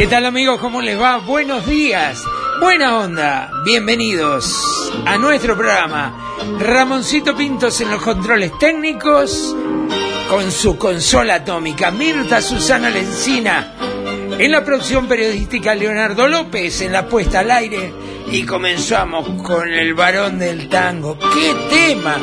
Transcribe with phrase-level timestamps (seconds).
[0.00, 0.58] ¿Qué tal amigos?
[0.62, 1.18] ¿Cómo les va?
[1.18, 2.24] Buenos días.
[2.58, 3.50] Buena onda.
[3.66, 4.50] Bienvenidos
[5.04, 6.38] a nuestro programa.
[6.58, 9.54] Ramoncito Pintos en los controles técnicos
[10.30, 11.90] con su consola atómica.
[11.90, 13.74] Mirta Susana Lencina
[14.38, 17.92] en la producción periodística Leonardo López en la puesta al aire.
[18.30, 21.18] Y comenzamos con el varón del tango.
[21.18, 22.16] ¡Qué tema!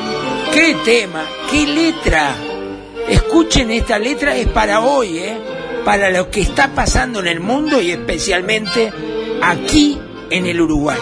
[0.52, 1.26] ¡Qué tema!
[1.52, 2.34] ¡Qué letra!
[3.08, 5.57] Escuchen esta letra, es para hoy, ¿eh?
[5.88, 8.92] Para lo que está pasando en el mundo y especialmente
[9.42, 9.98] aquí
[10.30, 10.98] en el Uruguay.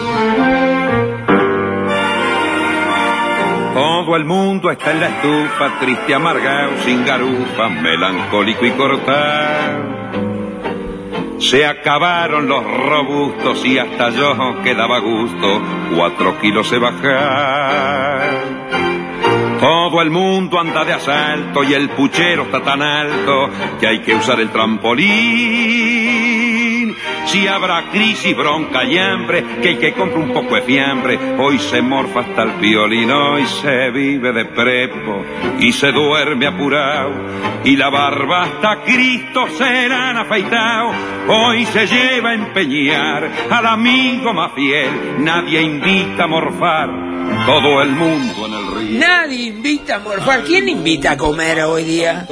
[3.74, 9.96] Todo el mundo está en la estufa, triste, amargado, sin garufa, melancólico y cortado.
[11.40, 15.62] Se acabaron los robustos y hasta yo que daba gusto,
[15.96, 18.65] cuatro kilos se bajar.
[19.60, 23.48] Todo el mundo anda de asalto y el puchero está tan alto
[23.80, 26.26] que hay que usar el trampolín.
[27.26, 31.58] Si habrá crisis, bronca y hambre, que hay que comprar un poco de fiambre, hoy
[31.58, 35.24] se morfa hasta el violín, hoy se vive de prepo
[35.58, 37.12] y se duerme apurado.
[37.64, 40.92] Y la barba hasta Cristo serán afeitado,
[41.28, 47.05] hoy se lleva a empeñar al amigo más fiel, nadie invita a morfar,
[47.46, 48.98] todo el mundo en el río.
[48.98, 50.42] Nadie invita a morfar.
[50.44, 52.26] ¿Quién invita a comer hoy día?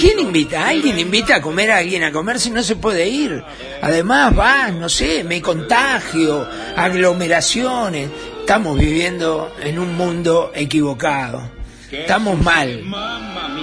[0.00, 0.68] ¿Quién invita?
[0.68, 3.42] ¿Alguien invita a comer a alguien a comer si no se puede ir?
[3.82, 8.10] Además va, no sé, me contagio, aglomeraciones.
[8.40, 11.50] Estamos viviendo en un mundo equivocado.
[11.90, 12.84] Estamos mal.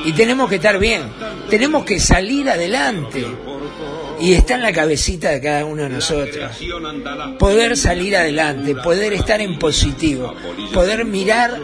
[0.06, 1.04] Y tenemos que estar bien.
[1.50, 3.26] Tenemos que salir adelante.
[4.22, 6.52] Y está en la cabecita de cada uno de nosotros.
[7.40, 10.36] Poder salir adelante, poder estar en positivo,
[10.74, 11.60] poder mirar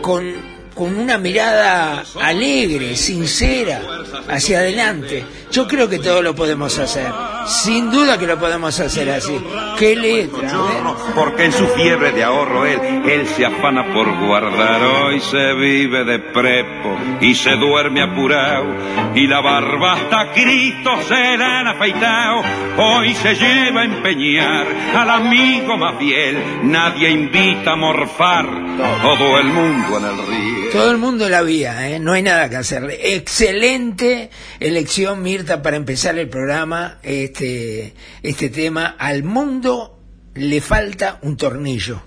[0.00, 3.80] con, con una mirada alegre, sincera,
[4.28, 5.24] hacia adelante.
[5.50, 7.06] Yo creo que todo lo podemos hacer.
[7.46, 9.38] Sin duda que lo podemos hacer así.
[9.78, 10.40] ¿Qué letra?
[10.40, 11.14] ver.
[11.14, 14.82] Porque en su fiebre de ahorro él, él se afana por guardar.
[14.82, 18.74] Hoy se vive de prepo y se duerme apurado.
[19.14, 22.42] Y la barba hasta Cristo se la han afeitado.
[22.78, 26.42] Hoy se lleva a empeñar al amigo más fiel.
[26.64, 28.46] Nadie invita a morfar.
[29.02, 30.63] Todo el mundo en el río.
[30.74, 32.00] Todo el mundo la vía, ¿eh?
[32.00, 33.14] no hay nada que hacerle.
[33.14, 38.96] Excelente elección, Mirta, para empezar el programa, este, este tema.
[38.98, 40.00] Al mundo
[40.34, 42.02] le falta un tornillo.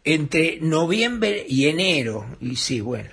[0.04, 2.26] entre noviembre y enero.
[2.40, 3.10] Y sí, bueno,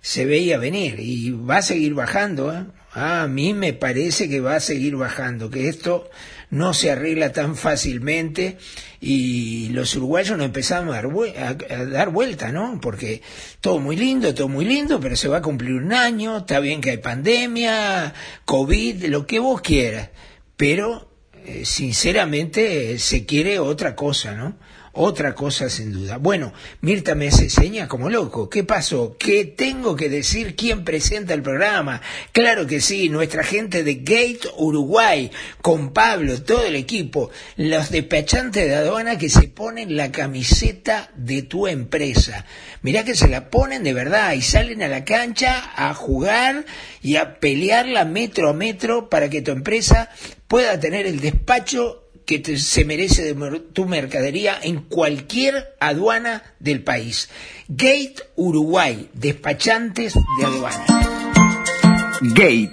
[0.00, 2.52] se veía venir y va a seguir bajando.
[2.52, 2.64] ¿eh?
[2.94, 6.10] A mí me parece que va a seguir bajando, que esto
[6.50, 8.58] no se arregla tan fácilmente
[9.00, 11.10] y los uruguayos no empezamos a dar,
[11.70, 12.78] a dar vuelta, ¿no?
[12.82, 13.22] Porque
[13.62, 16.82] todo muy lindo, todo muy lindo, pero se va a cumplir un año, está bien
[16.82, 18.12] que hay pandemia,
[18.44, 20.10] COVID, lo que vos quieras,
[20.58, 21.08] pero
[21.46, 24.58] eh, sinceramente se quiere otra cosa, ¿no?
[24.92, 26.18] Otra cosa sin duda.
[26.18, 28.48] Bueno, Mirta me hace seña como loco.
[28.50, 29.16] ¿Qué pasó?
[29.18, 30.54] ¿Qué tengo que decir?
[30.54, 32.00] ¿Quién presenta el programa?
[32.32, 35.30] Claro que sí, nuestra gente de Gate Uruguay,
[35.62, 41.42] con Pablo, todo el equipo, los despachantes de aduana que se ponen la camiseta de
[41.42, 42.44] tu empresa.
[42.82, 46.64] Mirá que se la ponen de verdad y salen a la cancha a jugar
[47.00, 50.10] y a pelearla metro a metro para que tu empresa
[50.48, 52.01] pueda tener el despacho
[52.40, 57.28] que se merece de tu mercadería en cualquier aduana del país.
[57.68, 60.86] Gate Uruguay, despachantes de aduana.
[62.34, 62.72] Gate,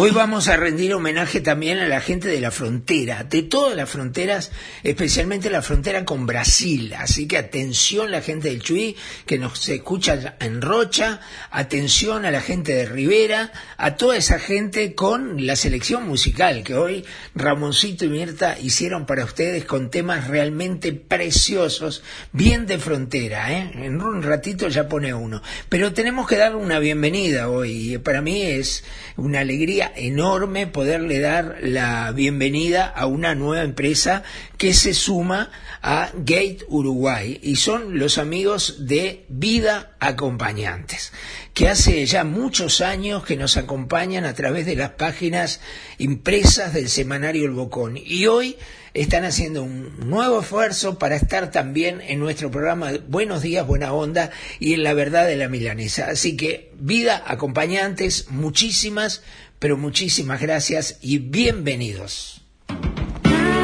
[0.00, 3.90] Hoy vamos a rendir homenaje también a la gente de la frontera, de todas las
[3.90, 4.52] fronteras,
[4.84, 6.94] especialmente la frontera con Brasil.
[6.96, 8.94] Así que atención la gente del Chuy
[9.26, 11.18] que nos escucha en Rocha,
[11.50, 16.74] atención a la gente de Rivera, a toda esa gente con la selección musical que
[16.74, 17.04] hoy
[17.34, 23.52] Ramoncito y Mirta hicieron para ustedes con temas realmente preciosos, bien de frontera.
[23.52, 23.72] ¿eh?
[23.74, 25.42] En un ratito ya pone uno.
[25.68, 28.84] Pero tenemos que dar una bienvenida hoy para mí es
[29.16, 34.22] una alegría enorme poderle dar la bienvenida a una nueva empresa
[34.56, 35.50] que se suma
[35.82, 41.12] a Gate Uruguay y son los amigos de Vida Acompañantes,
[41.54, 45.60] que hace ya muchos años que nos acompañan a través de las páginas
[45.98, 48.56] impresas del semanario El Bocón y hoy
[48.94, 54.30] están haciendo un nuevo esfuerzo para estar también en nuestro programa Buenos días, buena onda
[54.58, 56.08] y en la verdad de la milanesa.
[56.08, 59.22] Así que vida acompañantes, muchísimas
[59.58, 62.42] pero muchísimas gracias y bienvenidos.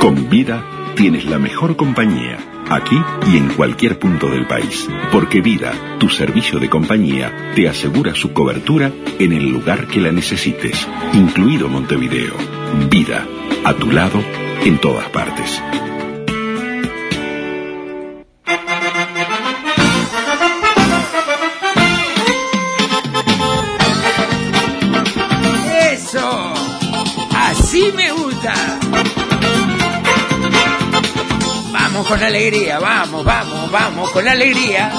[0.00, 0.64] Con vida
[0.96, 2.38] tienes la mejor compañía,
[2.70, 2.96] aquí
[3.26, 8.32] y en cualquier punto del país, porque Vida, tu servicio de compañía, te asegura su
[8.32, 12.35] cobertura en el lugar que la necesites, incluido Montevideo.
[12.90, 13.26] Vida,
[13.64, 14.23] a tu lado,
[14.64, 15.61] en todas partes.
[32.08, 34.92] Con alegría, vamos, vamos, vamos, con alegría.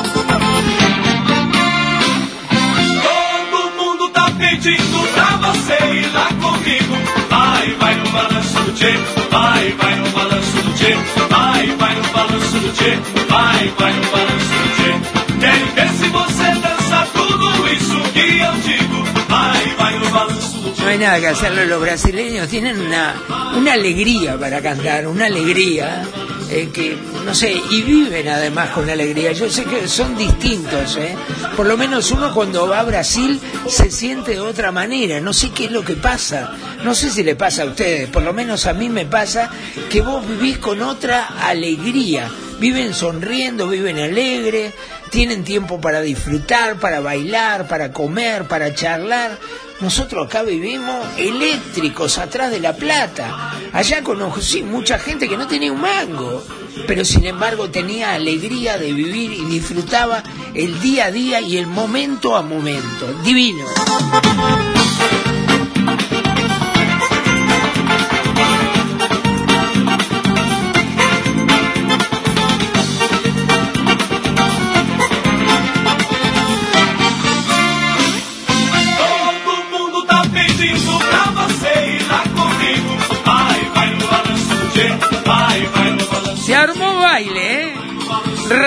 [3.03, 6.95] Todo mundo tá pedindo pra você ir lá comigo.
[7.29, 8.97] Vai, vai no balanço do tchê,
[9.31, 10.95] vai, vai no balanço do tchê,
[11.29, 12.97] vai, vai no balanço do tchê,
[13.29, 14.91] vai, vai no balanço do tchê.
[15.39, 19.03] Quero ver se você dança tudo isso que eu digo.
[19.27, 20.81] Vai, vai no balanço do tchê.
[20.81, 23.15] No hay nada que hacerlo, los brasileños tienen una,
[23.55, 26.03] una alegría para cantar, una alegría
[26.49, 29.31] eh, que, no sé, y viven además con alegría.
[29.31, 31.15] Yo sé que son distintos, ¿eh?
[31.55, 35.19] Por lo menos uno cuando va a Brasil se siente de otra manera.
[35.19, 36.53] No sé qué es lo que pasa.
[36.83, 38.09] No sé si le pasa a ustedes.
[38.09, 39.49] Por lo menos a mí me pasa
[39.89, 42.29] que vos vivís con otra alegría.
[42.59, 44.73] Viven sonriendo, viven alegres,
[45.09, 49.37] tienen tiempo para disfrutar, para bailar, para comer, para charlar.
[49.81, 53.53] Nosotros acá vivimos eléctricos atrás de la plata.
[53.73, 56.43] Allá conocí mucha gente que no tenía un mango,
[56.87, 61.67] pero sin embargo tenía alegría de vivir y disfrutaba el día a día y el
[61.67, 63.13] momento a momento.
[63.23, 63.65] Divino.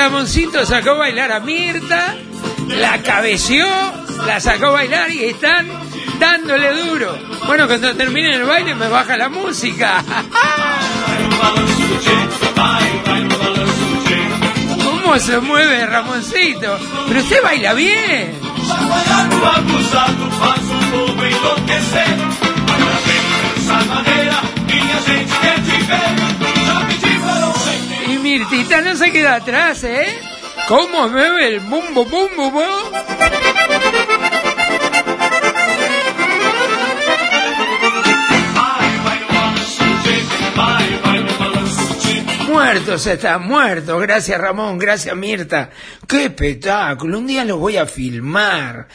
[0.09, 2.17] Ramoncito sacó a bailar a Mirta,
[2.67, 3.67] la cabeció,
[4.27, 5.69] la sacó a bailar y están
[6.19, 7.15] dándole duro.
[7.47, 10.03] Bueno, cuando termine el baile me baja la música.
[14.83, 16.79] ¿Cómo se mueve Ramoncito?
[17.07, 18.33] Pero usted baila bien.
[28.39, 30.17] Mirtita no se queda atrás, ¿eh?
[30.69, 32.85] ¿Cómo mueve el bumbo bumbo bum?
[40.55, 42.23] Balanço do Tchê.
[42.47, 44.01] Muertos están muertos.
[44.01, 45.71] Gracias Ramón, gracias Mirta.
[46.07, 47.19] Qué espectáculo.
[47.19, 48.87] Un día lo voy a filmar.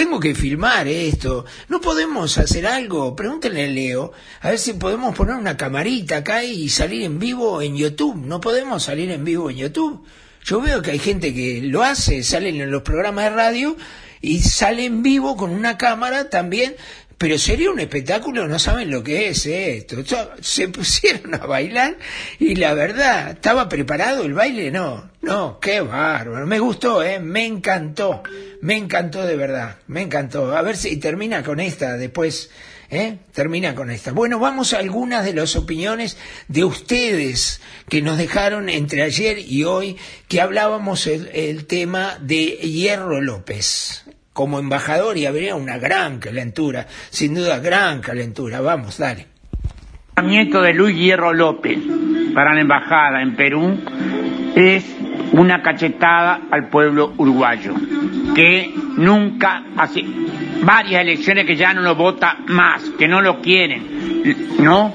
[0.00, 1.44] Tengo que filmar esto.
[1.68, 3.14] ¿No podemos hacer algo?
[3.14, 4.12] Pregúntenle a Leo.
[4.40, 8.16] A ver si podemos poner una camarita acá y salir en vivo en YouTube.
[8.16, 10.02] ¿No podemos salir en vivo en YouTube?
[10.42, 13.76] Yo veo que hay gente que lo hace, salen en los programas de radio
[14.22, 16.76] y sale en vivo con una cámara también.
[17.20, 19.96] Pero sería un espectáculo, no saben lo que es esto.
[20.40, 21.98] Se pusieron a bailar
[22.38, 24.70] y la verdad, ¿estaba preparado el baile?
[24.70, 26.46] No, no, qué bárbaro.
[26.46, 27.20] Me gustó, ¿eh?
[27.20, 28.22] Me encantó.
[28.62, 30.56] Me encantó de verdad, me encantó.
[30.56, 32.48] A ver si termina con esta después.
[32.88, 33.18] ¿Eh?
[33.34, 34.12] Termina con esta.
[34.12, 36.16] Bueno, vamos a algunas de las opiniones
[36.48, 37.60] de ustedes
[37.90, 44.04] que nos dejaron entre ayer y hoy, que hablábamos el, el tema de Hierro López.
[44.40, 48.62] Como embajador y habría una gran calentura, sin duda gran calentura.
[48.62, 49.26] Vamos, dale.
[50.16, 51.78] nombramiento de Luis Hierro López
[52.34, 53.78] para la embajada en Perú
[54.56, 54.96] es
[55.32, 57.74] una cachetada al pueblo uruguayo,
[58.34, 60.06] que nunca hace
[60.62, 64.94] varias elecciones que ya no lo vota más, que no lo quieren, ¿no?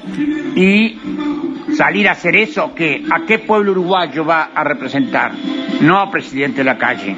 [0.56, 0.98] Y
[1.76, 3.04] salir a hacer eso, ¿qué?
[3.12, 5.32] ¿A qué pueblo uruguayo va a representar?
[5.82, 7.16] No a presidente de la calle.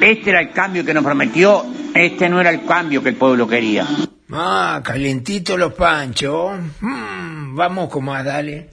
[0.00, 1.62] Este era el cambio que nos prometió,
[1.94, 3.84] este no era el cambio que el pueblo quería.
[4.32, 6.58] Ah, calentito los panchos.
[6.80, 8.68] Mm, vamos con más, dale.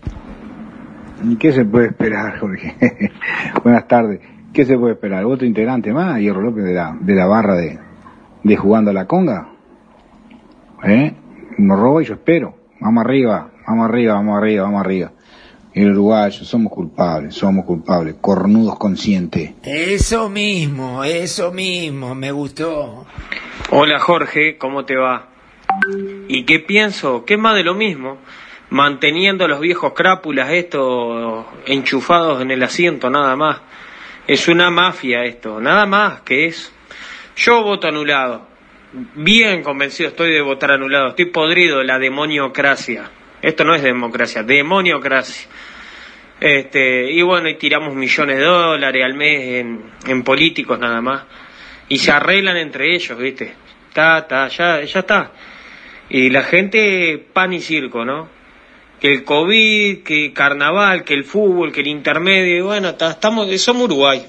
[1.23, 2.75] ¿Y qué se puede esperar, Jorge?
[3.63, 4.21] Buenas tardes.
[4.53, 5.25] ¿Qué se puede esperar?
[5.25, 6.19] ¿Otro integrante más?
[6.19, 7.79] Hierro López de la, de la barra de,
[8.43, 9.49] de jugando a la conga.
[10.83, 11.13] ¿Eh?
[11.57, 12.55] Nos roba y yo espero.
[12.79, 15.11] Vamos arriba, vamos arriba, vamos arriba, vamos arriba.
[15.73, 19.51] El uruguayo, somos culpables, somos culpables, cornudos conscientes.
[19.61, 23.05] Eso mismo, eso mismo, me gustó.
[23.69, 25.27] Hola Jorge, ¿cómo te va?
[26.27, 27.25] ¿Y qué pienso?
[27.25, 28.17] ¿Qué más de lo mismo?
[28.69, 33.59] Manteniendo los viejos crápulas estos enchufados en el asiento, nada más.
[34.25, 36.73] Es una mafia esto, nada más que es.
[37.35, 38.47] Yo voto anulado.
[39.15, 41.09] Bien convencido estoy de votar anulado.
[41.09, 43.11] Estoy podrido de la demoniocracia.
[43.41, 45.47] Esto no es democracia, demoniocracia.
[46.39, 49.65] Este, y bueno, y tiramos millones de dólares al mes
[50.07, 51.23] en, políticos nada más.
[51.89, 53.53] Y se arreglan entre ellos, ¿viste?
[53.93, 55.31] Ta, ta, ya, ya está.
[56.09, 58.29] Y la gente, pan y circo, ¿no?
[58.99, 63.49] Que el COVID, que carnaval, que el fútbol, que el intermedio, y bueno, ta- estamos,
[63.61, 64.25] somos Uruguay.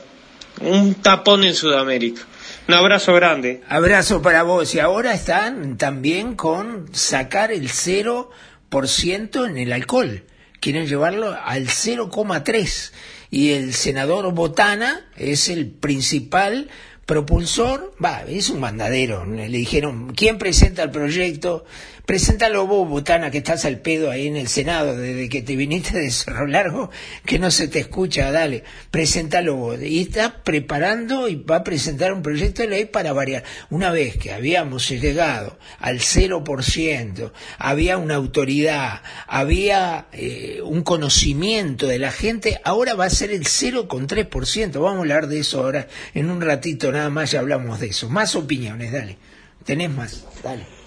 [0.60, 2.22] Un tapón en Sudamérica.
[2.66, 3.62] Un abrazo grande.
[3.68, 4.74] Abrazo para vos.
[4.74, 8.28] Y ahora están también con sacar el 0%
[8.70, 10.24] en el alcohol.
[10.60, 12.92] Quieren llevarlo al 0,3.
[13.30, 16.68] Y el senador Botana es el principal
[17.06, 17.94] propulsor.
[18.02, 19.24] Va, es un mandadero.
[19.24, 21.64] Le dijeron, ¿quién presenta el proyecto?
[22.08, 25.98] Preséntalo vos, Botana, que estás al pedo ahí en el Senado desde que te viniste
[25.98, 26.90] de Cerro Largo,
[27.26, 29.82] que no se te escucha, dale, preséntalo vos.
[29.82, 33.44] Y está preparando y va a presentar un proyecto de ley para variar.
[33.68, 41.98] Una vez que habíamos llegado al 0%, había una autoridad, había eh, un conocimiento de
[41.98, 44.72] la gente, ahora va a ser el 0,3%.
[44.80, 48.08] Vamos a hablar de eso ahora en un ratito, nada más ya hablamos de eso.
[48.08, 49.18] Más opiniones, dale.
[49.62, 50.77] Tenés más, dale.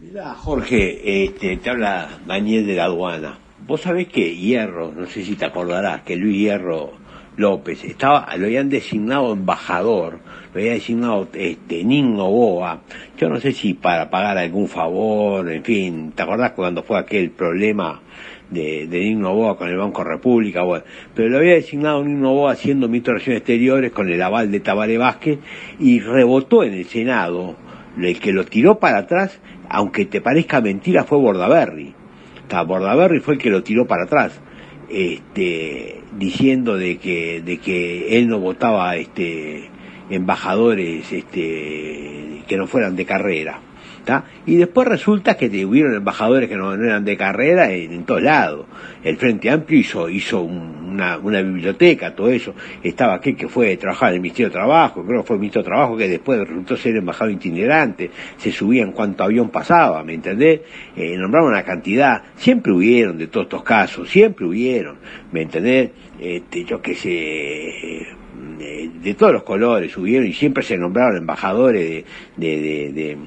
[0.00, 3.36] Mirá, Jorge, este, te habla Daniel de la aduana.
[3.66, 6.92] Vos sabés que Hierro, no sé si te acordarás, que Luis Hierro
[7.36, 10.20] López estaba, lo habían designado embajador,
[10.54, 12.82] lo había designado este, Nino Boa,
[13.18, 17.32] yo no sé si para pagar algún favor, en fin, ¿te acordás cuando fue aquel
[17.32, 18.00] problema
[18.50, 20.62] de, de Nino Boa con el Banco República?
[20.62, 24.52] Bueno, pero lo había designado Nino Boa haciendo ministro de Relaciones Exteriores con el aval
[24.52, 25.40] de Tabaré Vázquez
[25.80, 27.56] y rebotó en el Senado,
[27.96, 31.94] el que lo tiró para atrás, aunque te parezca mentira, fue Bordaberry.
[32.66, 34.40] Bordaberry fue el que lo tiró para atrás,
[34.88, 39.68] este, diciendo de que, de que él no votaba este,
[40.10, 43.60] embajadores este, que no fueran de carrera.
[44.46, 48.66] Y después resulta que hubieron embajadores que no, eran de carrera en, en todos lados.
[49.04, 52.54] El Frente Amplio hizo, hizo un- una, biblioteca, todo eso.
[52.82, 55.62] Estaba aquel que fue trabajar en el Ministerio de Trabajo, creo que fue el Ministro
[55.62, 60.60] de Trabajo, que después resultó ser embajador itinerante, se subía en avión pasaba, ¿me entendés?
[60.96, 64.96] Eh, nombraron una cantidad, siempre hubieron de todos estos casos, siempre hubieron,
[65.32, 65.90] ¿me entendés?
[66.20, 66.64] Este,
[68.60, 72.04] eh, de todos los colores subieron y siempre se nombraron embajadores
[72.36, 73.18] de,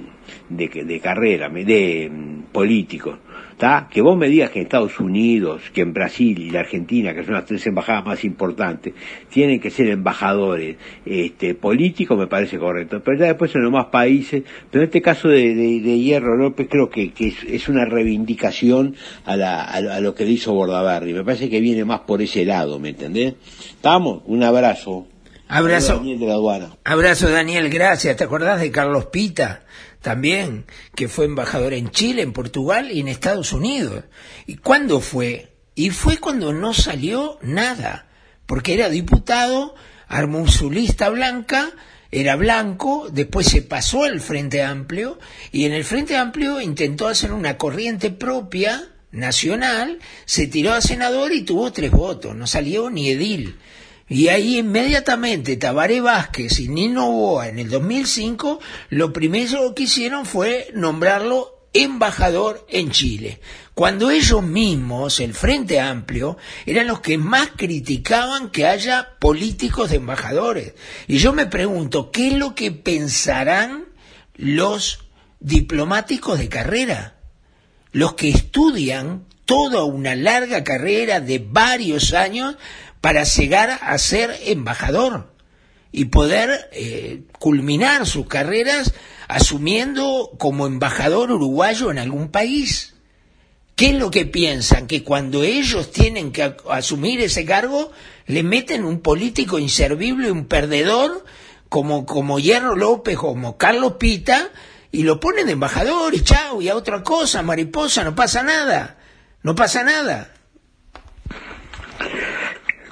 [0.49, 3.17] de, de carrera, de mm, políticos.
[3.61, 3.87] ¿tá?
[3.91, 7.23] Que vos me digas que en Estados Unidos, que en Brasil y la Argentina, que
[7.23, 8.95] son las tres embajadas más importantes,
[9.29, 13.03] tienen que ser embajadores este, políticos, me parece correcto.
[13.05, 16.37] Pero ya después en los más países, pero en este caso de, de, de Hierro
[16.37, 18.95] López creo que, que es, es, una reivindicación
[19.25, 21.13] a, la, a, a, lo que le hizo Bordaberry.
[21.13, 23.35] Me parece que viene más por ese lado, ¿me entendés?
[23.75, 24.23] ¿Estamos?
[24.25, 25.05] Un abrazo.
[25.47, 25.97] Abrazo.
[25.97, 26.77] Daniel de la aduana.
[26.83, 28.17] Abrazo, Daniel, gracias.
[28.17, 29.61] ¿Te acordás de Carlos Pita?
[30.01, 30.65] También,
[30.95, 34.03] que fue embajador en Chile, en Portugal y en Estados Unidos.
[34.47, 35.53] ¿Y cuándo fue?
[35.75, 38.07] Y fue cuando no salió nada,
[38.45, 39.75] porque era diputado,
[40.07, 41.71] armó su lista blanca,
[42.11, 45.17] era blanco, después se pasó al Frente Amplio
[45.51, 51.33] y en el Frente Amplio intentó hacer una corriente propia, nacional, se tiró a senador
[51.33, 53.57] y tuvo tres votos, no salió ni edil.
[54.11, 60.25] Y ahí inmediatamente Tabaré Vázquez y Nino Boa en el 2005 lo primero que hicieron
[60.25, 63.39] fue nombrarlo embajador en Chile,
[63.73, 69.95] cuando ellos mismos, el Frente Amplio, eran los que más criticaban que haya políticos de
[69.95, 70.73] embajadores.
[71.07, 73.85] Y yo me pregunto, ¿qué es lo que pensarán
[74.35, 75.05] los
[75.39, 77.15] diplomáticos de carrera?
[77.93, 82.57] Los que estudian toda una larga carrera de varios años
[83.01, 85.33] para llegar a ser embajador
[85.91, 88.93] y poder eh, culminar sus carreras
[89.27, 92.93] asumiendo como embajador uruguayo en algún país.
[93.75, 94.87] ¿Qué es lo que piensan?
[94.87, 97.91] Que cuando ellos tienen que asumir ese cargo,
[98.27, 101.25] le meten un político inservible, un perdedor,
[101.67, 104.49] como, como Hierro López, como Carlos Pita,
[104.91, 108.97] y lo ponen de embajador y chao, y a otra cosa, mariposa, no pasa nada.
[109.41, 110.33] No pasa nada.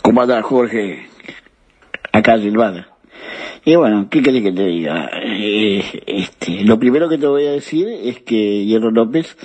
[0.02, 1.08] ¿Cómo anda Jorge?
[2.12, 2.88] Acá Silvana.
[3.66, 5.10] Y bueno, ¿qué querés que te diga?
[5.22, 9.38] Eh, este, lo primero que te voy a decir es que Hierro López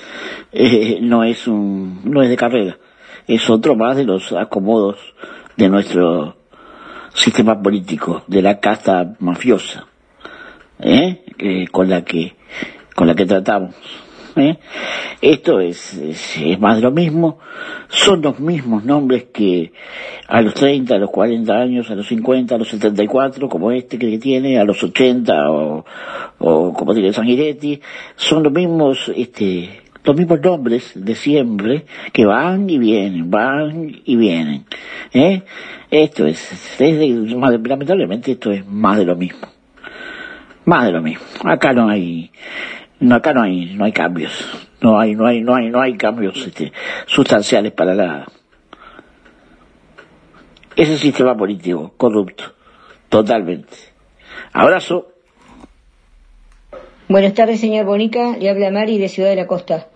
[0.53, 2.79] eh, no es un, no es de carrera,
[3.27, 4.97] es otro más de los acomodos
[5.57, 6.37] de nuestro
[7.13, 9.87] sistema político, de la casta mafiosa,
[10.79, 11.25] ¿eh?
[11.39, 12.37] eh con la que,
[12.95, 13.75] con la que tratamos.
[14.37, 14.59] ¿Eh?
[15.21, 17.39] Esto es, es, más de lo mismo,
[17.89, 19.73] son los mismos nombres que
[20.29, 23.99] a los 30, a los 40 años, a los 50, a los 74, como este
[23.99, 25.85] que tiene, a los 80 o,
[26.39, 27.81] o como tiene Sanguinetti,
[28.17, 34.17] son los mismos, este, los mismos nombres de siempre que van y vienen, van y
[34.17, 34.67] vienen.
[35.13, 35.43] ¿eh?
[35.91, 37.09] Esto es, es de,
[37.67, 39.49] lamentablemente esto es más de lo mismo.
[40.67, 41.25] Más de lo mismo.
[41.45, 42.31] Acá no hay,
[43.05, 44.33] no, acá no hay, no hay cambios.
[44.81, 46.73] No hay, no hay, no hay, no hay cambios este,
[47.07, 48.27] sustanciales para nada.
[50.77, 52.45] Ese sistema político corrupto,
[53.09, 53.75] totalmente.
[54.53, 55.09] Abrazo.
[57.09, 58.37] Buenas tardes, señor Bonica.
[58.37, 59.89] Le habla Mari de Ciudad de la Costa.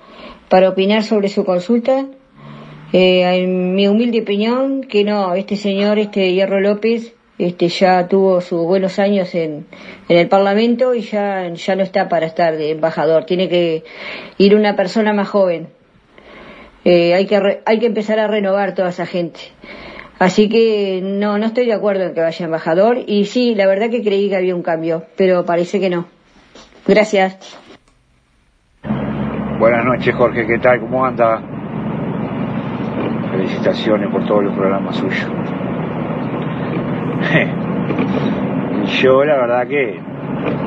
[0.48, 2.06] Para opinar sobre su consulta,
[2.92, 8.40] eh, en mi humilde opinión, que no, este señor, este Hierro López, este ya tuvo
[8.40, 9.66] sus buenos años en,
[10.08, 13.24] en el Parlamento y ya, ya no está para estar de embajador.
[13.24, 13.84] Tiene que
[14.38, 15.68] ir una persona más joven.
[16.84, 19.40] Eh, hay, que hay que empezar a renovar toda esa gente.
[20.18, 23.88] Así que no, no estoy de acuerdo en que vaya embajador y sí, la verdad
[23.88, 26.06] que creí que había un cambio, pero parece que no.
[26.86, 27.56] Gracias.
[29.60, 30.80] Buenas noches, Jorge, ¿qué tal?
[30.80, 31.40] ¿Cómo anda?
[33.30, 35.30] Felicitaciones por todos los programas suyos.
[39.02, 40.00] Yo la verdad que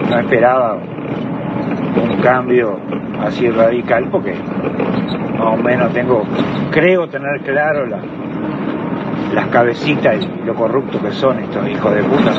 [0.09, 2.79] no esperaba un cambio
[3.19, 4.35] así radical porque
[5.37, 6.23] más o menos tengo,
[6.71, 7.99] creo tener claro la,
[9.33, 12.31] las cabecitas y lo corruptos que son estos hijos de puta.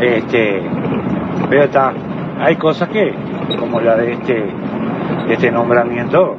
[0.00, 0.62] Este,
[1.48, 1.92] pero está,
[2.40, 3.12] hay cosas que,
[3.58, 6.36] como la de este, de este nombramiento,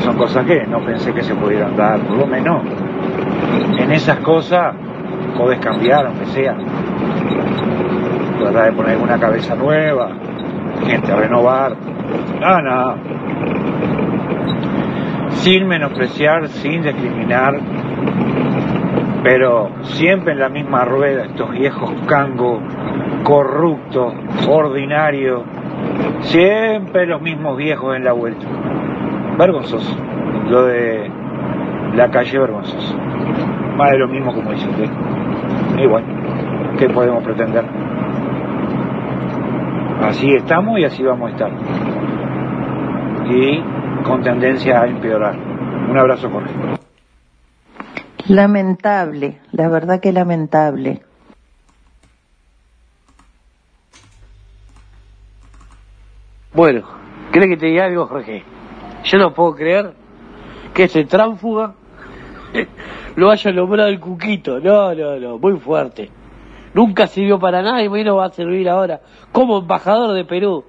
[0.00, 2.62] son cosas que no pensé que se pudieran dar, por lo menos
[3.78, 4.74] en esas cosas
[5.36, 6.56] podés cambiar, aunque sea.
[8.38, 10.10] Tratar de poner una cabeza nueva,
[10.86, 11.76] gente renovar.
[12.40, 12.96] Nada, nada.
[15.30, 17.54] Sin menospreciar, sin discriminar,
[19.22, 22.62] pero siempre en la misma rueda, estos viejos cangos,
[23.22, 24.14] corruptos,
[24.48, 25.42] ordinarios,
[26.20, 28.46] siempre los mismos viejos en la vuelta.
[29.38, 29.96] Vergonzoso.
[30.48, 31.10] Lo de
[31.94, 33.05] la calle vergonzoso.
[33.76, 34.90] Más de lo mismo como dice usted.
[35.78, 36.04] Igual,
[36.78, 37.64] ¿qué podemos pretender?
[40.02, 41.52] Así estamos y así vamos a estar.
[43.28, 43.62] Y
[44.02, 45.36] con tendencia a empeorar.
[45.36, 46.54] Un abrazo, Jorge.
[48.28, 51.02] Lamentable, la verdad que lamentable.
[56.54, 56.82] Bueno,
[57.30, 58.42] ¿crees que te diga algo, Jorge?
[59.04, 59.92] Yo no puedo creer
[60.72, 61.74] que ese tránfuga
[63.16, 64.60] lo haya nombrado el Cuquito.
[64.60, 66.10] No, no, no, muy fuerte.
[66.74, 69.00] Nunca sirvió para nada y menos va a servir ahora
[69.32, 70.64] como embajador de Perú.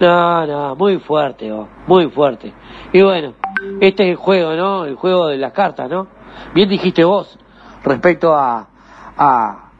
[0.00, 1.50] No, no, muy fuerte,
[1.86, 2.52] muy fuerte.
[2.92, 3.32] Y bueno,
[3.80, 4.84] este es el juego, ¿no?
[4.84, 6.06] El juego de las cartas, ¿no?
[6.54, 7.36] Bien dijiste vos
[7.82, 8.68] respecto a,
[9.16, 9.70] a,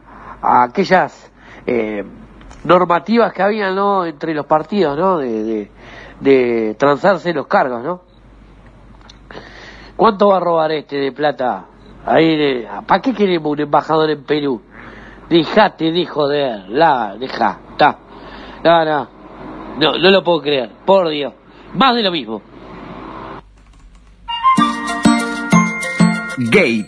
[0.41, 1.31] a aquellas
[1.65, 2.03] eh,
[2.65, 4.05] normativas que había, ¿no?
[4.05, 5.19] Entre los partidos, ¿no?
[5.19, 5.71] De, de,
[6.19, 8.08] de transarse los cargos, ¿no?
[9.99, 11.65] ¿Cuánto va a robar este de plata?
[12.05, 14.61] Ahí, ¿para qué queremos un embajador en Perú?
[15.29, 17.99] Dejate de joder, la, deja, está.
[18.63, 19.07] No, no,
[19.77, 21.33] no, no lo puedo creer, por Dios.
[21.73, 22.41] Más de lo mismo.
[26.49, 26.87] Gate,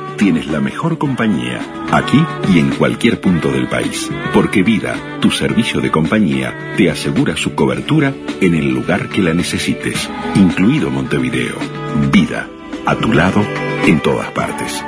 [0.21, 1.59] tienes la mejor compañía,
[1.91, 4.07] aquí y en cualquier punto del país.
[4.35, 9.33] Porque Vida, tu servicio de compañía, te asegura su cobertura en el lugar que la
[9.33, 11.55] necesites, incluido Montevideo.
[12.11, 12.47] Vida,
[12.85, 13.43] a tu lado,
[13.87, 14.83] en todas partes.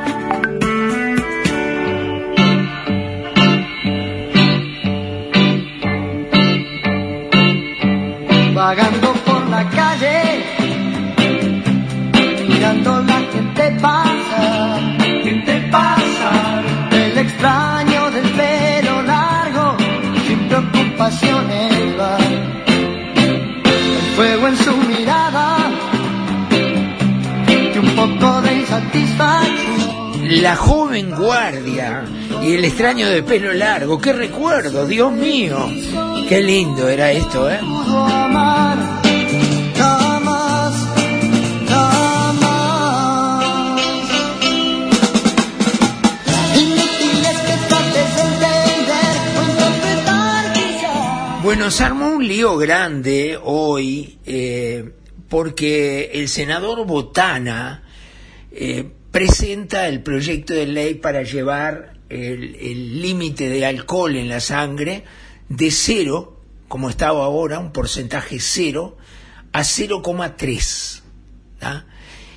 [17.43, 19.75] Extraño del pelo largo,
[20.25, 22.17] sin preocupaciones va.
[23.17, 25.57] El fuego en su mirada
[27.49, 30.41] y un poco de insatisfacción.
[30.41, 32.05] La joven guardia
[32.41, 33.99] y el extraño de pelo largo.
[33.99, 35.69] ¡Qué recuerdo, Dios mío!
[36.29, 37.59] Qué lindo era esto, ¿eh?
[51.55, 54.91] Bueno, se armó un lío grande hoy eh,
[55.29, 57.83] porque el senador Botana
[58.51, 65.03] eh, presenta el proyecto de ley para llevar el límite de alcohol en la sangre
[65.47, 68.97] de cero, como estaba ahora, un porcentaje cero,
[69.51, 71.01] a 0,3.
[71.59, 71.85] ¿tá?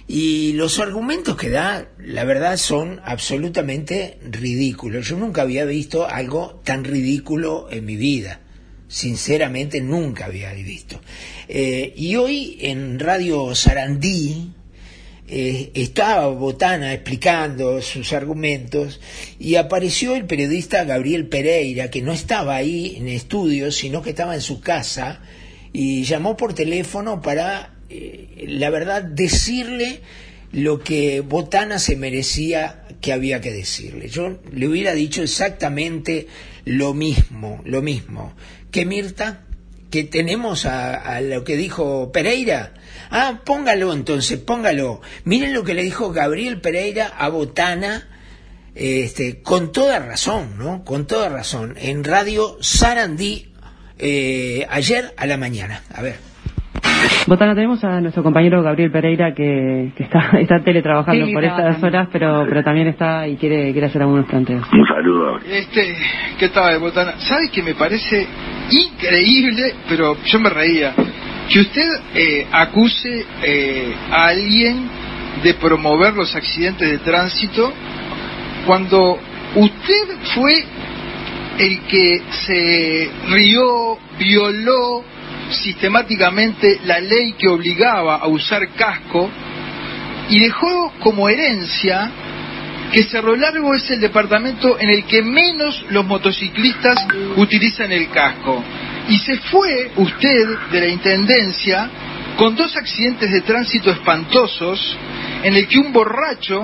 [0.07, 5.09] Y los argumentos que da, la verdad, son absolutamente ridículos.
[5.09, 8.43] Yo nunca había visto algo tan ridículo en mi vida.
[8.89, 11.01] Sinceramente, nunca había visto.
[11.49, 14.53] Eh, y hoy en Radio Sarandí,
[15.29, 19.01] eh, estaba Botana explicando sus argumentos
[19.41, 24.37] y apareció el periodista Gabriel Pereira, que no estaba ahí en estudio, sino que estaba
[24.37, 25.21] en su casa,
[25.73, 30.01] y llamó por teléfono para, eh, la verdad, decirle
[30.53, 34.09] lo que Botana se merecía que había que decirle.
[34.09, 36.29] Yo le hubiera dicho exactamente
[36.67, 38.35] lo mismo, lo mismo.
[38.71, 39.47] que Mirta?
[39.91, 42.75] que tenemos a, a lo que dijo Pereira.
[43.11, 45.01] Ah, póngalo entonces, póngalo.
[45.25, 48.09] Miren lo que le dijo Gabriel Pereira a Botana,
[48.75, 50.85] este, con toda razón, ¿no?
[50.85, 51.77] Con toda razón.
[51.79, 53.53] En Radio Sarandí,
[53.99, 55.83] eh, ayer a la mañana.
[55.95, 56.36] A ver.
[57.27, 62.09] Botana, tenemos a nuestro compañero Gabriel Pereira que, que está, está teletrabajando por estas horas,
[62.13, 64.67] pero, pero también está y quiere, quiere hacer algunos planteos.
[64.73, 65.39] Un saludo.
[65.39, 65.97] Este,
[66.39, 67.19] ¿qué tal, Botana?
[67.19, 68.27] ¿Sabe que me parece
[68.71, 70.95] increíble, pero yo me reía,
[71.49, 74.89] que usted eh, acuse eh, a alguien
[75.43, 77.73] de promover los accidentes de tránsito
[78.67, 79.19] cuando
[79.55, 80.65] usted fue
[81.59, 85.05] el que se rió, violó
[85.51, 89.31] sistemáticamente la ley que obligaba a usar casco
[90.29, 92.11] y dejó como herencia
[92.93, 97.07] que Cerro Largo es el departamento en el que menos los motociclistas
[97.37, 98.63] utilizan el casco.
[99.09, 101.91] Y se fue usted de la Intendencia
[102.37, 104.97] con dos accidentes de tránsito espantosos
[105.43, 106.63] en el que un borracho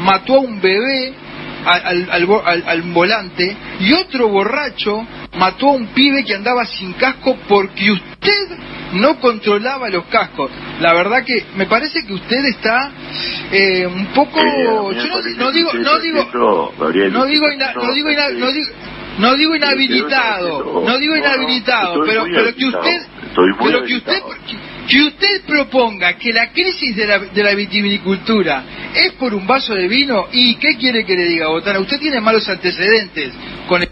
[0.00, 1.14] mató a un bebé
[1.66, 5.06] al, al- al vo- al- al volante y otro borracho
[5.38, 8.48] mató a un pibe que andaba sin casco porque usted
[8.94, 10.50] no controlaba los cascos.
[10.80, 12.90] La verdad que me parece que usted está
[13.52, 14.40] eh, un poco...
[14.92, 15.70] yo no, no digo...
[15.82, 16.22] No digo,
[17.10, 17.46] no digo,
[17.80, 18.70] no digo, no digo,
[19.18, 23.02] no digo inhabilitado, no digo inhabilitado, pero, pero que usted,
[23.64, 24.22] pero que usted,
[24.88, 29.74] que usted proponga que la crisis de la, de la vitivinicultura es por un vaso
[29.74, 33.32] de vino y qué quiere que le diga, Botana, usted tiene malos antecedentes
[33.68, 33.88] con el...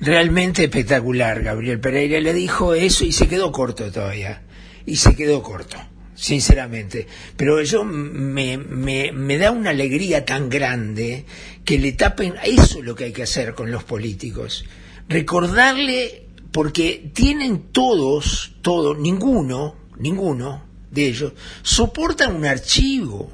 [0.00, 4.42] Realmente espectacular, Gabriel Pereira le dijo eso y se quedó corto todavía.
[4.84, 5.76] Y se quedó corto,
[6.14, 7.08] sinceramente.
[7.36, 11.24] Pero yo me, me, me da una alegría tan grande
[11.64, 12.34] que le tapen.
[12.44, 14.64] Eso es lo que hay que hacer con los políticos.
[15.08, 21.32] Recordarle, porque tienen todos, todos, ninguno, ninguno de ellos,
[21.62, 23.30] soportan un archivo.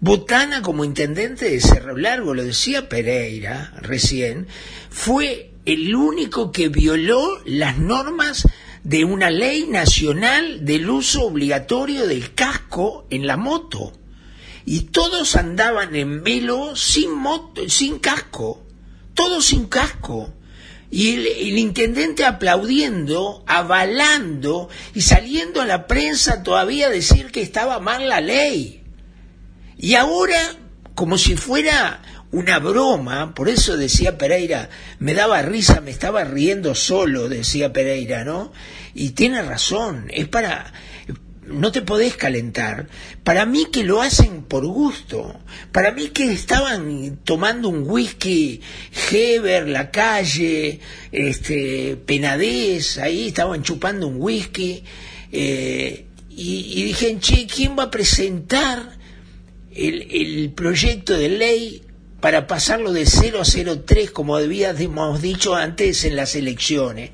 [0.00, 4.48] Botana como intendente de Cerro Largo, lo decía Pereira recién,
[4.90, 8.48] fue el único que violó las normas
[8.82, 13.92] de una ley nacional del uso obligatorio del casco en la moto.
[14.64, 18.64] Y todos andaban en velo sin moto, sin casco,
[19.14, 20.32] todos sin casco.
[20.94, 27.80] Y el, intendente aplaudiendo, avalando y saliendo a la prensa todavía a decir que estaba
[27.80, 28.82] mal la ley.
[29.78, 30.38] Y ahora,
[30.94, 36.74] como si fuera una broma, por eso decía Pereira, me daba risa, me estaba riendo
[36.74, 38.52] solo, decía Pereira, ¿no?
[38.94, 40.74] Y tiene razón, es para...
[41.52, 42.88] No te podés calentar.
[43.24, 45.38] Para mí que lo hacen por gusto.
[45.70, 48.60] Para mí que estaban tomando un whisky
[49.10, 54.82] Heber, la calle, este, Penadez, ahí estaban chupando un whisky.
[55.30, 58.96] eh, y, dije, che, ¿quién va a presentar
[59.74, 61.82] el, el proyecto de ley
[62.22, 67.10] para pasarlo de 0 a 0,3 como habíamos dicho antes en las elecciones.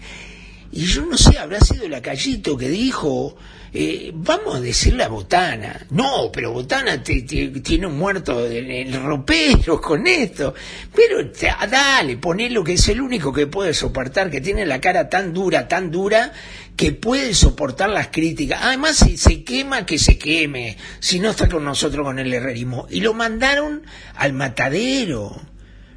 [0.70, 3.34] Y yo no sé, habrá sido la Callito que dijo,
[3.72, 5.86] eh, vamos a decirle a Botana.
[5.90, 10.54] No, pero Botana te- tiene un muerto en el ropero con esto.
[10.94, 15.08] Pero te- dale, ponelo que es el único que puede soportar, que tiene la cara
[15.08, 16.32] tan dura, tan dura,
[16.76, 18.60] que puede soportar las críticas.
[18.62, 22.86] Además, si se quema, que se queme, si no está con nosotros con el herrerismo.
[22.90, 23.82] Y lo mandaron
[24.14, 25.40] al matadero.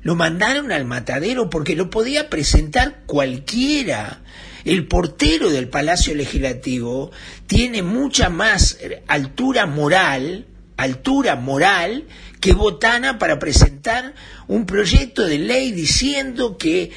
[0.03, 4.21] Lo mandaron al matadero porque lo podía presentar cualquiera.
[4.65, 7.11] El portero del Palacio Legislativo
[7.47, 10.47] tiene mucha más eh, altura moral,
[10.77, 12.05] altura moral,
[12.39, 14.13] que Botana para presentar
[14.47, 16.91] un proyecto de ley diciendo que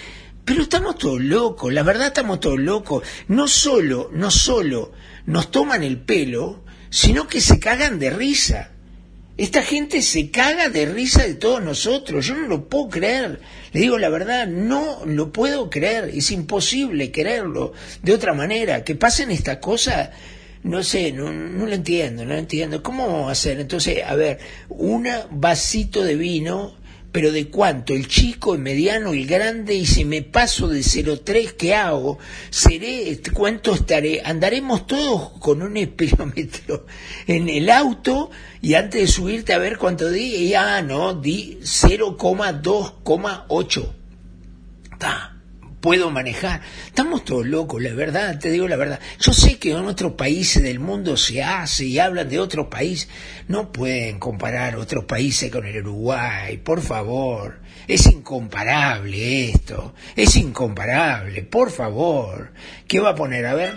[0.44, 3.02] pero estamos todos locos, la verdad estamos todos locos.
[3.28, 4.92] No solo, no solo
[5.24, 8.73] nos toman el pelo, sino que se cagan de risa.
[9.36, 12.24] Esta gente se caga de risa de todos nosotros.
[12.24, 13.40] Yo no lo puedo creer.
[13.72, 16.10] Le digo la verdad, no lo puedo creer.
[16.14, 18.84] Es imposible creerlo de otra manera.
[18.84, 20.10] Que pasen estas cosas,
[20.62, 22.80] no sé, no, no lo entiendo, no lo entiendo.
[22.80, 23.58] ¿Cómo hacer?
[23.58, 26.76] Entonces, a ver, un vasito de vino,
[27.14, 27.94] pero ¿de cuánto?
[27.94, 32.18] El chico, el mediano, el grande, y si me paso de 0,3, ¿qué hago?
[32.50, 34.20] ¿Seré, cuánto estaré?
[34.24, 36.86] Andaremos todos con un espirómetro
[37.28, 41.60] en el auto y antes de subirte a ver cuánto di, y, ah, no, di
[41.62, 43.92] 0,2,8.
[44.90, 45.33] Está,
[45.84, 46.62] puedo manejar.
[46.86, 49.00] Estamos todos locos, la verdad, te digo la verdad.
[49.20, 53.10] Yo sé que en otros países del mundo se hace y hablan de otros países.
[53.48, 57.60] No pueden comparar otros países con el Uruguay, por favor.
[57.86, 59.92] Es incomparable esto.
[60.16, 62.52] Es incomparable, por favor.
[62.88, 63.44] ¿Qué va a poner?
[63.44, 63.74] A ver.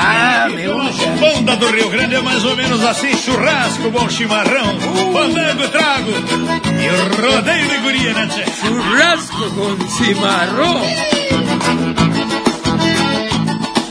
[0.00, 1.06] Ah, me gusta.
[1.18, 4.78] Banda do Rio Grande é mais ou menos assim: churrasco, bom chimarrão,
[5.12, 8.44] fandango, trago e o rodeio de guria, né, tchê?
[8.60, 10.82] Churrasco con cimarrón.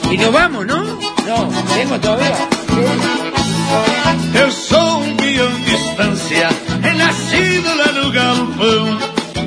[0.09, 0.83] Y nos vamos, ¿no?
[0.85, 2.47] No, tengo todavía.
[4.33, 6.49] Eu sou um peão de estância,
[6.83, 8.99] é nascido lá no galpão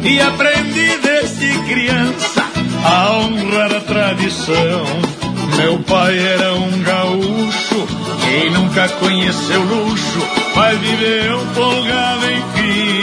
[0.03, 2.45] e aprendi desde criança
[2.85, 5.20] a honrar a tradição.
[5.61, 7.87] Meu pai era um gaúcho
[8.23, 13.03] que nunca conheceu luxo, mas viveu folgado enfim.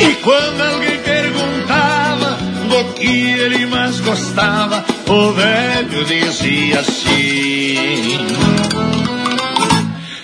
[0.00, 2.38] E quando alguém perguntava
[2.70, 8.26] do que ele mais gostava, o velho dizia assim: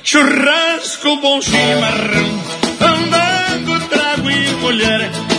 [0.02, 2.40] Churrasco, bom chimarrão,
[2.78, 5.30] fandango, trago e mulher.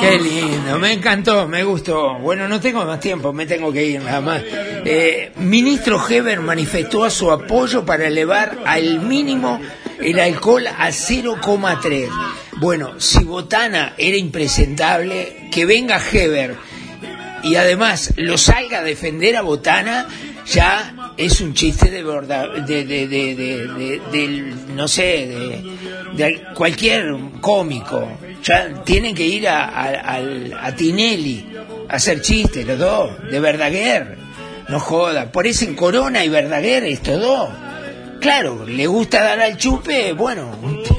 [0.00, 2.14] Qué lindo, me encantó, me gustó.
[2.20, 4.42] Bueno, no tengo más tiempo, me tengo que ir nada más.
[4.84, 9.60] Eh, ministro Heber manifestó su apoyo para elevar al mínimo
[10.00, 12.08] el alcohol a 0,3.
[12.58, 16.56] Bueno, si Botana era impresentable, que venga Heber
[17.42, 20.06] y además lo salga a defender a Botana,
[20.50, 25.02] ya es un chiste de verdad, de, de, de, de- no sé,
[26.16, 28.08] de, cualquier cómico.
[28.42, 31.46] Ya tienen que ir a, a- a Tinelli
[31.88, 34.16] a hacer chistes, los dos, de Verdaguer.
[34.68, 37.48] No joda, por eso en Corona y Verdaguer, estos dos.
[38.20, 40.50] Claro, le gusta dar al chupe, bueno,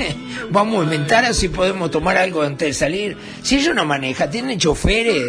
[0.51, 3.17] vamos a inventar así podemos tomar algo antes de salir.
[3.43, 5.21] Si ellos no manejan, tienen choferes,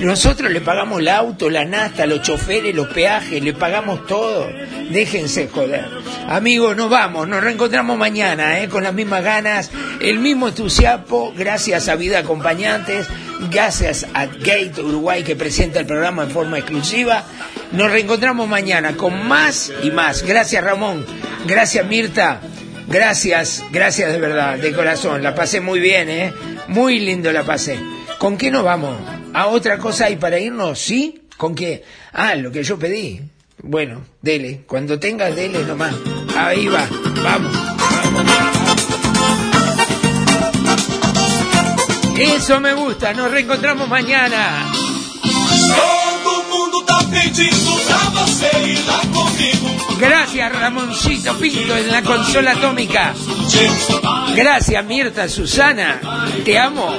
[0.00, 4.48] nosotros le pagamos el auto, la nasta, los choferes, los peajes, le pagamos todo.
[4.90, 5.86] Déjense joder.
[6.28, 8.68] Amigos, nos vamos, nos reencontramos mañana, ¿eh?
[8.68, 13.06] con las mismas ganas, el mismo entusiasmo, gracias a Vida Acompañantes,
[13.50, 17.24] gracias a Gate Uruguay que presenta el programa en forma exclusiva.
[17.72, 20.22] Nos reencontramos mañana con más y más.
[20.22, 21.04] Gracias Ramón,
[21.46, 22.40] gracias Mirta,
[22.88, 25.22] gracias, gracias de verdad, de corazón.
[25.22, 26.32] La pasé muy bien, ¿eh?
[26.68, 27.78] Muy lindo la pasé.
[28.18, 28.94] ¿Con qué nos vamos?
[29.34, 30.78] ¿A otra cosa hay para irnos?
[30.78, 31.22] ¿Sí?
[31.36, 31.84] ¿Con qué?
[32.12, 33.20] Ah, lo que yo pedí.
[33.62, 34.64] Bueno, dele.
[34.66, 35.94] Cuando tengas, dele nomás.
[36.36, 36.86] Ahí va.
[37.22, 37.52] Vamos.
[42.18, 43.14] Eso me gusta.
[43.14, 44.70] Nos reencontramos mañana.
[45.22, 47.78] Todo mundo tá pedindo
[49.98, 53.14] Gracias, Ramoncito Pinto, en la consola atómica.
[54.34, 56.00] Gracias, Mirta Susana.
[56.44, 56.92] Te amo.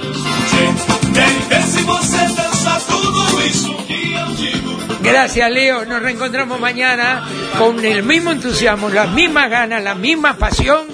[5.02, 5.86] Gracias, Leo.
[5.86, 7.28] Nos reencontramos mañana
[7.58, 10.88] con el mismo entusiasmo, las mismas ganas, la misma pasión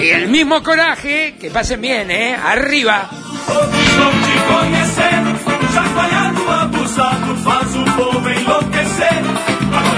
[0.00, 1.36] y el mismo coraje.
[1.40, 2.34] Que pasen bien, ¿eh?
[2.34, 3.08] Arriba.
[6.48, 9.51] Abusado, faz o povo enlouquecer.